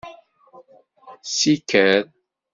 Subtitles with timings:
[1.35, 1.95] Siker.